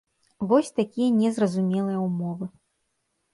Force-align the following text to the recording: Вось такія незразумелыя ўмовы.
Вось 0.51 0.71
такія 0.79 1.09
незразумелыя 1.17 1.99
ўмовы. 2.07 2.45